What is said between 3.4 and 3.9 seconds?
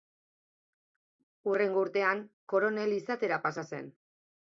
pasa